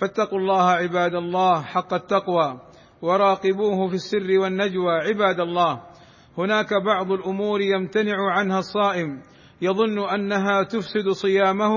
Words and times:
فاتقوا 0.00 0.38
الله 0.38 0.70
عباد 0.70 1.14
الله 1.14 1.62
حق 1.62 1.94
التقوى 1.94 2.60
وراقبوه 3.02 3.88
في 3.88 3.94
السر 3.94 4.38
والنجوى 4.38 4.92
عباد 4.92 5.40
الله. 5.40 5.82
هناك 6.38 6.74
بعض 6.86 7.12
الأمور 7.12 7.60
يمتنع 7.60 8.32
عنها 8.32 8.58
الصائم 8.58 9.22
يظن 9.62 9.98
أنها 9.98 10.62
تفسد 10.62 11.08
صيامه 11.08 11.74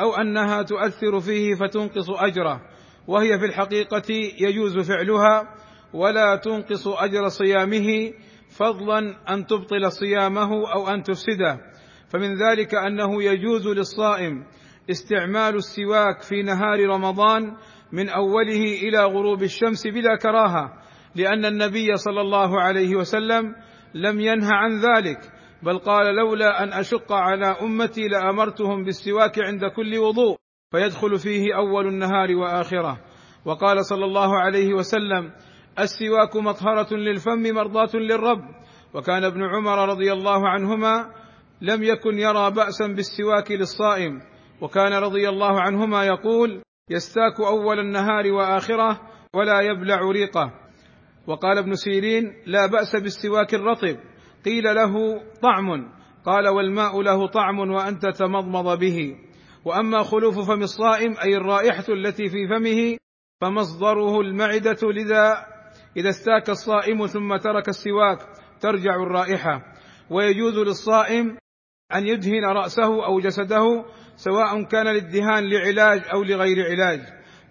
أو 0.00 0.14
أنها 0.14 0.62
تؤثر 0.62 1.20
فيه 1.20 1.54
فتنقص 1.54 2.10
أجره 2.10 2.60
وهي 3.06 3.38
في 3.38 3.44
الحقيقة 3.44 4.14
يجوز 4.40 4.78
فعلها 4.78 5.42
ولا 5.94 6.36
تنقص 6.36 6.88
أجر 6.88 7.28
صيامه 7.28 8.12
فضلا 8.58 8.98
أن 9.34 9.46
تبطل 9.46 9.92
صيامه 9.92 10.72
أو 10.74 10.88
أن 10.88 11.02
تفسده. 11.02 11.60
فمن 12.08 12.34
ذلك 12.48 12.74
أنه 12.74 13.22
يجوز 13.22 13.68
للصائم 13.68 14.44
استعمال 14.90 15.56
السواك 15.56 16.22
في 16.22 16.42
نهار 16.42 16.86
رمضان 16.88 17.56
من 17.92 18.08
أوله 18.08 18.62
إلى 18.82 18.98
غروب 19.04 19.42
الشمس 19.42 19.86
بلا 19.86 20.16
كراهة 20.16 20.72
لأن 21.14 21.44
النبي 21.44 21.96
صلى 21.96 22.20
الله 22.20 22.60
عليه 22.60 22.96
وسلم 22.96 23.54
لم 23.94 24.20
ينه 24.20 24.48
عن 24.52 24.80
ذلك 24.80 25.18
بل 25.62 25.78
قال 25.78 26.14
لولا 26.14 26.62
أن 26.62 26.72
أشق 26.72 27.12
على 27.12 27.46
أمتي 27.46 28.08
لأمرتهم 28.08 28.84
بالسواك 28.84 29.38
عند 29.38 29.64
كل 29.76 29.98
وضوء 29.98 30.36
فيدخل 30.70 31.18
فيه 31.18 31.56
أول 31.56 31.86
النهار 31.86 32.36
وآخرة. 32.36 33.00
وقال 33.44 33.84
صلى 33.84 34.04
الله 34.04 34.38
عليه 34.38 34.74
وسلم 34.74 35.32
السواك 35.78 36.36
مطهرة 36.36 36.94
للفم 36.94 37.54
مرضاة 37.54 37.90
للرب. 37.94 38.44
وكان 38.94 39.24
ابن 39.24 39.42
عمر 39.42 39.88
رضي 39.88 40.12
الله 40.12 40.48
عنهما 40.48 41.10
لم 41.62 41.82
يكن 41.82 42.18
يرى 42.18 42.50
بأسا 42.50 42.86
بالسواك 42.86 43.50
للصائم. 43.50 44.20
وكان 44.60 44.92
رضي 44.92 45.28
الله 45.28 45.60
عنهما 45.60 46.04
يقول 46.04 46.62
يستاك 46.90 47.40
أول 47.40 47.78
النهار 47.78 48.32
وآخرة 48.32 49.00
ولا 49.34 49.60
يبلع 49.60 50.00
ريقه. 50.10 50.52
وقال 51.26 51.58
ابن 51.58 51.74
سيرين 51.74 52.32
لا 52.46 52.66
بأس 52.66 52.96
بالسواك 52.96 53.54
الرطب 53.54 53.96
قيل 54.44 54.64
له 54.64 54.94
طعم 55.42 55.92
قال 56.24 56.48
والماء 56.48 57.02
له 57.02 57.26
طعم 57.26 57.58
وأنت 57.58 58.06
تمضمض 58.06 58.78
به. 58.78 59.16
وأما 59.64 60.02
خلوف 60.02 60.50
فم 60.50 60.62
الصائم 60.62 61.14
أي 61.22 61.36
الرائحة 61.36 61.84
التي 61.88 62.28
في 62.28 62.48
فمه 62.48 62.96
فمصدره 63.40 64.20
المعدة 64.20 64.78
لذا 64.82 65.46
إذا 65.96 66.08
استاك 66.08 66.50
الصائم 66.50 67.06
ثم 67.06 67.36
ترك 67.36 67.68
السواك 67.68 68.18
ترجع 68.60 68.94
الرائحة. 68.94 69.62
ويجوز 70.10 70.58
للصائم 70.58 71.36
أن 71.94 72.06
يدهن 72.06 72.44
رأسه 72.44 73.06
أو 73.06 73.20
جسده 73.20 73.84
سواء 74.16 74.62
كان 74.62 74.88
الادهان 74.88 75.50
لعلاج 75.50 76.02
أو 76.14 76.22
لغير 76.22 76.56
علاج. 76.70 77.00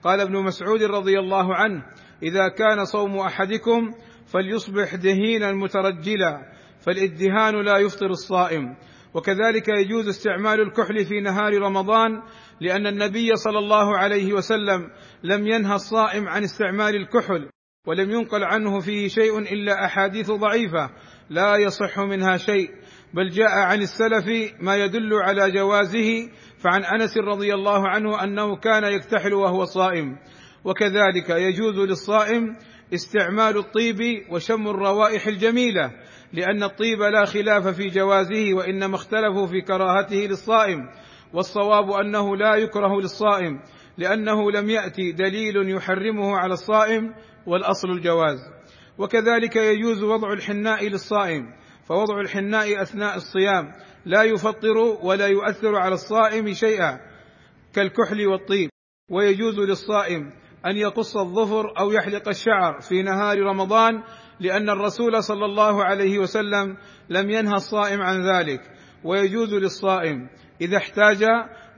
قال 0.03 0.20
ابن 0.20 0.44
مسعود 0.44 0.84
رضي 0.84 1.20
الله 1.20 1.56
عنه 1.56 1.84
إذا 2.24 2.48
كان 2.48 2.86
صوم 2.86 3.18
أحدكم 3.18 3.92
فليصبح 4.28 4.96
دهينا 4.96 5.52
مترجلا 5.52 6.42
فالإدهان 6.86 7.66
لا 7.66 7.78
يفطر 7.78 8.09
الصائم. 8.09 8.76
وكذلك 9.14 9.68
يجوز 9.68 10.08
استعمال 10.08 10.62
الكحل 10.62 11.06
في 11.06 11.22
نهار 11.22 11.62
رمضان 11.62 12.22
لأن 12.62 12.88
النبي 12.88 13.36
صلى 13.36 13.59
الله 13.59 13.97
عليه 13.97 14.34
وسلم 14.34 14.90
لم 15.24 15.47
ينهى 15.47 15.76
الصائم 15.76 16.28
عن 16.28 16.44
استعمال 16.44 16.96
الكحل 16.96 17.50
ولم 17.88 18.12
ينقل 18.12 18.44
عنه 18.44 18.80
فيه 18.80 19.08
شيء 19.08 19.40
إلا 19.40 19.86
أحاديث 19.86 20.32
ضعيفة 20.32 20.90
لا 21.30 21.56
يصح 21.56 22.00
منها 22.00 22.38
شيء. 22.38 22.70
بل 23.16 23.30
جاء 23.30 23.50
عن 23.50 23.81
السلف 23.81 24.53
ما 24.62 24.76
يدل 24.76 25.14
على 25.14 25.52
جوازه 25.52 26.30
فعن 26.58 26.84
أنس 26.84 27.18
رضي 27.18 27.53
الله 27.53 27.88
عنه 27.88 28.24
أنه 28.24 28.56
كان 28.56 28.84
يكتحل 28.84 29.34
وهو 29.34 29.66
صائم. 29.66 30.18
وكذلك 30.64 31.30
يجوز 31.30 31.80
للصائم 31.80 32.56
استعمال 32.94 33.58
الطيب 33.58 34.00
وشم 34.31 34.68
الروائح 34.68 35.28
الجميلة 35.28 35.92
لأن 36.34 36.64
الطيب 36.64 37.00
لا 37.02 37.26
خلاف 37.26 37.68
في 37.68 37.88
جوازه 37.88 38.53
وإنما 38.53 38.96
اختلفوا 38.96 39.47
في 39.47 39.62
كراهته 39.62 40.16
للصائم. 40.16 40.80
والصواب 41.34 41.92
أنه 41.92 42.38
لا 42.38 42.56
يكره 42.56 43.02
للصائم 43.02 43.59
لأنه 43.97 44.52
لم 44.52 44.70
يأتي 44.70 45.12
دليل 45.12 45.76
يحرمه 45.76 46.38
على 46.38 46.53
الصائم 46.53 47.14
والأصل 47.47 47.90
الجواز. 47.90 48.40
وكذلك 48.97 49.56
يجوز 49.56 50.03
وضع 50.03 50.34
الحناء 50.34 50.88
للصائم 50.88 51.65
فوضع 51.85 52.19
الحناء 52.19 52.81
أثناء 52.81 53.16
الصيام 53.16 53.73
لا 54.06 54.23
يفطر 54.23 54.78
ولا 55.03 55.28
يؤثر 55.28 55.75
على 55.75 55.94
الصائم 55.94 56.53
شيئا 56.53 57.00
كالكحل 57.73 58.28
والطيب. 58.28 58.69
ويجوز 59.12 59.59
للصائم 59.59 60.31
أن 60.66 60.78
يقص 60.78 61.18
الظفر 61.18 61.79
أو 61.79 61.91
يحلق 61.91 62.28
الشعر 62.28 62.79
في 62.79 63.03
نهار 63.03 63.40
رمضان 63.40 64.03
لأن 64.40 64.69
الرسول 64.69 65.23
صلى 65.23 65.46
الله 65.46 65.84
عليه 65.84 66.19
وسلم 66.19 66.78
لم 67.09 67.29
ينهى 67.29 67.53
الصائم 67.53 68.02
عن 68.02 68.29
ذلك. 68.29 68.62
ويجوز 69.03 69.53
للصائم 69.53 70.29
إذا 70.62 70.78
احتاج 70.78 71.23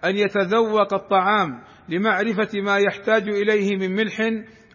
أن 0.06 0.18
يتذوق 0.18 0.94
الطعام 0.94 1.64
لمعرفة 1.90 2.62
ما 2.62 2.78
يحتاج 2.78 3.30
إليه 3.30 3.76
من 3.76 3.96
ملح 3.96 4.22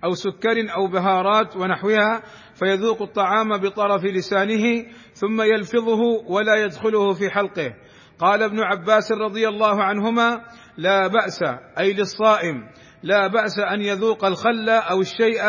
أو 0.05 0.15
سكر 0.15 0.75
أو 0.77 0.87
بهارات 0.87 1.57
ونحوها 1.57 2.23
فيذوق 2.55 3.03
الطعام 3.03 3.59
بطرف 3.59 4.05
لسانه 4.05 4.85
ثم 5.15 5.43
يلفظه 5.43 6.01
ولا 6.27 6.65
يدخله 6.65 7.13
في 7.13 7.31
حلقه. 7.31 7.75
قال 8.19 8.43
ابن 8.43 8.61
عباس 8.61 9.13
رضي 9.13 9.49
الله 9.49 9.83
عنهما 9.83 10.41
لا 10.77 11.07
بأس 11.07 11.43
أي 11.79 11.93
للصائم 11.93 12.69
لا 13.03 13.27
بأس 13.27 13.59
أن 13.59 13.81
يذوق 13.81 14.25
الخل 14.25 14.69
أو 14.69 15.01
الشيء 15.01 15.43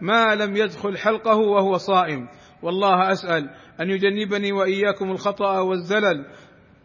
ما 0.00 0.34
لم 0.34 0.56
يدخل 0.56 0.98
حلقه 0.98 1.36
وهو 1.36 1.76
صائم. 1.76 2.28
والله 2.62 3.12
أسأل 3.12 3.50
أن 3.80 3.90
يجنبني 3.90 4.52
وإياكم 4.52 5.10
الخطأ 5.10 5.58
والزلل 5.58 6.26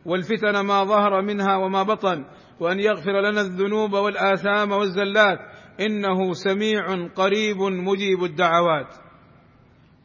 والفتن 0.06 0.60
ما 0.60 0.84
ظهر 0.84 1.22
منها 1.22 1.56
وما 1.56 1.84
بطن 1.84 2.26
وأن 2.60 2.80
يغفر 2.80 3.22
لنا 3.22 3.42
الذنوب 3.42 3.94
والآثام 3.94 4.72
والزلات 4.72 5.40
إنه 5.80 6.34
سميع 6.34 7.08
قريب 7.16 7.58
مجيب 7.58 8.24
الدعوات. 8.24 8.96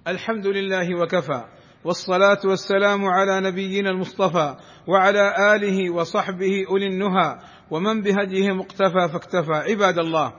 الحمد 0.09 0.47
لله 0.47 1.00
وكفى 1.03 1.44
والصلاة 1.85 2.38
والسلام 2.44 3.05
على 3.05 3.41
نبينا 3.41 3.91
المصطفى 3.91 4.56
وعلى 4.87 5.55
آله 5.55 5.91
وصحبه 5.91 6.67
أولي 6.69 6.87
النهى 6.87 7.38
ومن 7.71 8.03
بهديه 8.03 8.53
مقتفى 8.53 9.09
فاكتفى. 9.12 9.53
عباد 9.71 9.99
الله 9.99 10.32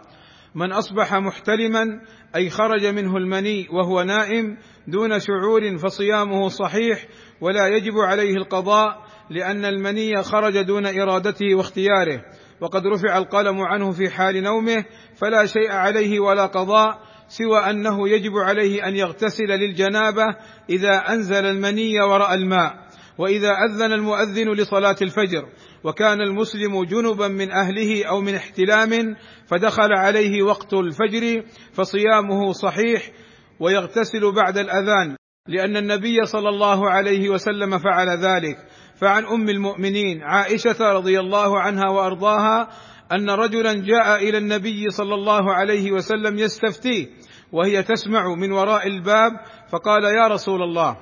من 0.56 0.72
أصبح 0.72 1.14
محتلما 1.14 2.02
أي 2.36 2.50
خرج 2.50 2.86
منه 2.86 3.18
المني 3.18 3.68
وهو 3.72 4.02
نائم 4.02 4.58
دون 4.88 5.20
شعور 5.20 5.78
فصيامه 5.78 6.48
صحيح 6.48 7.06
ولا 7.42 7.68
يجب 7.68 7.98
عليه 7.98 8.34
القضاء 8.36 9.06
لأن 9.30 9.66
المني 9.66 10.24
خرج 10.24 10.62
دون 10.62 10.86
إرادته 10.86 11.56
واختياره. 11.56 12.22
وقد 12.62 12.88
رفع 12.88 13.18
القلم 13.18 13.62
عنه 13.62 13.92
في 13.92 14.10
حال 14.10 14.44
نومه 14.44 14.86
فلا 15.16 15.46
شيء 15.46 15.72
عليه 15.72 16.20
ولا 16.20 16.46
قضاء 16.46 17.00
سوى 17.28 17.60
أنه 17.60 18.10
يجب 18.10 18.32
عليه 18.38 18.88
أن 18.88 18.96
يغتسل 18.96 19.48
للجنابة 19.48 20.24
إذا 20.70 20.98
أنزل 20.98 21.46
المني 21.46 22.02
وراى 22.02 22.34
الماء. 22.34 22.86
وإذا 23.18 23.50
أذن 23.50 23.94
المؤذن 23.94 24.54
لصلاة 24.54 24.96
الفجر 25.02 25.46
وكان 25.84 26.22
المسلم 26.22 26.84
جنبا 26.84 27.28
من 27.28 27.52
أهله 27.52 28.06
أو 28.06 28.22
من 28.22 28.36
احتلام 28.36 29.16
فدخل 29.48 29.94
عليه 29.94 30.44
وقت 30.44 30.74
الفجر 30.74 31.44
فصيامه 31.74 32.52
صحيح 32.52 33.12
ويغتسل 33.60 34.32
بعد 34.36 34.58
الأذان 34.58 35.16
لأن 35.48 35.78
النبي 35.78 36.26
صلى 36.26 36.50
الله 36.50 36.90
عليه 36.90 37.30
وسلم 37.30 37.78
فعل 37.78 38.08
ذلك. 38.10 38.58
فعن 39.02 39.26
أم 39.26 39.50
المؤمنين 39.50 40.24
عائشة 40.24 40.94
رضي 40.94 41.20
الله 41.20 41.60
عنها 41.60 41.90
وأرضاها 41.90 42.70
أن 43.12 43.30
رجلا 43.30 43.74
جاء 43.74 44.30
إلى 44.30 44.38
النبي 44.38 44.90
صلى 44.90 45.16
الله 45.16 45.54
عليه 45.54 45.92
وسلم 45.92 46.40
يستفتيه 46.40 47.08
وهي 47.52 47.84
تسمع 47.84 48.36
من 48.36 48.52
وراء 48.52 48.88
الباب 48.88 49.32
فقال 49.72 50.04
يا 50.04 50.28
رسول 50.28 50.64
الله 50.64 50.98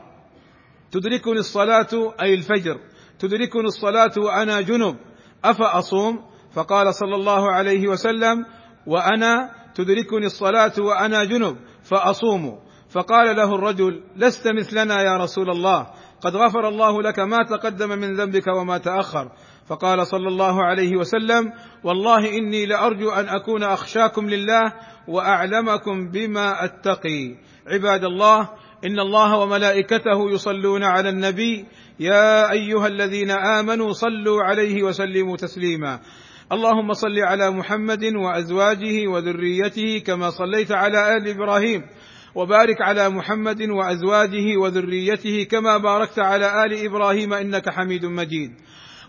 تدركني 0.91 1.39
الصلاة 1.39 2.13
أي 2.21 2.33
الفجر 2.33 2.79
تدركني 3.19 3.65
الصلاة 3.65 4.11
وأنا 4.17 4.61
جنب 4.61 4.95
أفأصوم؟ 5.45 6.19
فقال 6.53 6.93
صلى 6.95 7.15
الله 7.15 7.51
عليه 7.51 7.87
وسلم 7.87 8.45
وأنا 8.87 9.49
تدركني 9.75 10.25
الصلاة 10.25 10.73
وأنا 10.77 11.23
جنب 11.23 11.57
فأصوم. 11.83 12.59
فقال 12.89 13.35
له 13.35 13.55
الرجل 13.55 14.03
لست 14.15 14.47
مثلنا 14.47 15.01
يا 15.01 15.17
رسول 15.17 15.49
الله. 15.49 15.87
قد 16.23 16.35
غفر 16.35 16.67
الله 16.67 17.01
لك 17.01 17.19
ما 17.19 17.43
تقدم 17.43 17.89
من 17.89 18.15
ذنبك 18.15 18.47
وما 18.47 18.77
تأخر. 18.77 19.31
فقال 19.67 20.07
صلى 20.07 20.27
الله 20.27 20.63
عليه 20.63 20.95
وسلم 20.95 21.51
والله 21.83 22.37
إني 22.37 22.65
لأرجو 22.65 23.09
أن 23.09 23.29
أكون 23.29 23.63
أخشاكم 23.63 24.29
لله 24.29 24.73
وأعلمكم 25.07 26.11
بما 26.11 26.65
أتقي. 26.65 27.35
عباد 27.67 28.03
الله 28.03 28.49
إن 28.85 28.99
الله 28.99 29.37
وملائكته 29.37 30.31
يصلون 30.31 30.83
على 30.83 31.09
النبي 31.09 31.65
يا 31.99 32.51
أيها 32.51 32.87
الذين 32.87 33.31
آمنوا 33.31 33.93
صلوا 33.93 34.43
عليه 34.43 34.83
وسلموا 34.83 35.37
تسليما. 35.37 35.99
اللهم 36.51 36.93
صل 36.93 37.19
على 37.19 37.49
محمد 37.49 38.03
وأزواجه 38.15 39.07
وذريته 39.07 40.03
كما 40.05 40.29
صليت 40.29 40.71
على 40.71 41.17
آل 41.17 41.27
إبراهيم. 41.27 41.81
وبارك 42.35 42.81
على 42.81 43.09
محمد 43.09 43.61
وأزواجه 43.61 44.57
وذريته 44.57 45.43
كما 45.51 45.77
باركت 45.77 46.19
على 46.19 46.65
آل 46.65 46.85
إبراهيم 46.85 47.33
إنك 47.33 47.69
حميد 47.69 48.05
مجيد. 48.05 48.51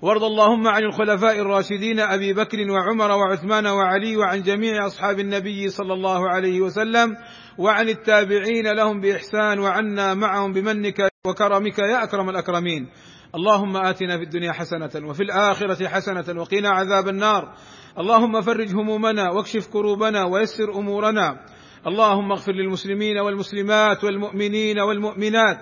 وارض 0.02 0.24
اللهم 0.24 0.68
عن 0.68 0.82
الخلفاء 0.82 1.40
الراشدين 1.40 2.00
أبي 2.00 2.32
بكر 2.32 2.70
وعمر 2.70 3.10
وعثمان 3.10 3.66
وعلي 3.66 4.16
وعن 4.16 4.42
جميع 4.42 4.86
أصحاب 4.86 5.20
النبي 5.20 5.68
صلى 5.68 5.92
الله 5.92 6.28
عليه 6.28 6.60
وسلم 6.60 7.16
وعن 7.58 7.88
التابعين 7.88 8.66
لهم 8.76 9.00
بإحسان 9.00 9.58
وعنا 9.58 10.14
معهم 10.14 10.52
بمنك 10.52 11.08
وكرمك 11.26 11.78
يا 11.78 12.04
أكرم 12.04 12.30
الأكرمين. 12.30 12.88
اللهم 13.34 13.76
آتنا 13.76 14.18
في 14.18 14.24
الدنيا 14.24 14.52
حسنة 14.52 15.08
وفي 15.08 15.22
الآخرة 15.22 15.88
حسنة 15.88 16.40
وقنا 16.40 16.70
عذاب 16.70 17.08
النار. 17.08 17.54
اللهم 17.98 18.40
فرج 18.40 18.74
همومنا 18.74 19.30
واكشف 19.30 19.66
كروبنا 19.72 20.24
ويسر 20.24 20.74
أمورنا. 20.74 21.46
اللهم 21.86 22.32
اغفر 22.32 22.52
للمسلمين 22.52 23.18
والمسلمات 23.18 24.04
والمؤمنين 24.04 24.78
والمؤمنات 24.78 25.58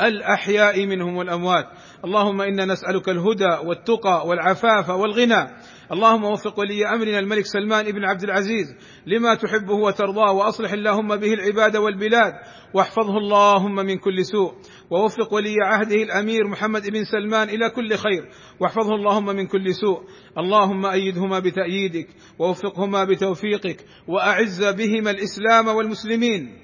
الأحياء 0.00 0.86
منهم 0.86 1.16
والأموات. 1.16 1.66
اللهم 2.04 2.40
إنا 2.40 2.64
نسألك 2.64 3.08
الهدى 3.08 3.66
والتقى 3.66 4.26
والعفاف 4.26 4.90
والغنى. 4.90 5.48
اللهم 5.92 6.24
وفق 6.24 6.58
ولي 6.58 6.88
أمرنا 6.88 7.18
الملك 7.18 7.46
سلمان 7.46 7.92
بن 7.92 8.04
عبد 8.04 8.22
العزيز 8.22 8.76
لما 9.06 9.34
تحبه 9.34 9.74
وترضاه 9.74 10.32
وأصلح 10.32 10.72
اللهم 10.72 11.16
به 11.16 11.34
العباد 11.34 11.76
والبلاد. 11.76 12.32
واحفظه 12.74 13.18
اللهم 13.18 13.74
من 13.74 13.98
كل 13.98 14.24
سوء. 14.24 14.52
ووفق 14.90 15.34
ولي 15.34 15.54
عهده 15.64 16.02
الأمير 16.02 16.48
محمد 16.48 16.90
بن 16.90 17.04
سلمان 17.04 17.48
إلى 17.48 17.70
كل 17.70 17.96
خير. 17.96 18.28
واحفظه 18.60 18.94
اللهم 18.94 19.26
من 19.26 19.46
كل 19.46 19.74
سوء. 19.74 20.02
اللهم 20.38 20.86
أيدهما 20.86 21.38
بتأييدك 21.38 22.08
ووفقهما 22.38 23.04
بتوفيقك 23.04 23.84
وأعز 24.08 24.64
بهما 24.64 25.10
الإسلام 25.10 25.68
والمسلمين. 25.68 26.58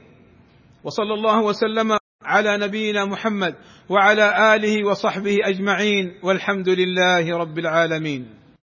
وصلى 0.84 1.14
الله 1.14 1.42
وسلم 1.42 1.99
على 2.30 2.56
نبينا 2.56 3.04
محمد 3.04 3.54
وعلى 3.88 4.56
آله 4.56 4.86
وصحبه 4.86 5.36
أجمعين 5.44 6.12
والحمد 6.22 6.68
لله 6.68 7.36
رب 7.36 7.58
العالمين. 7.58 8.39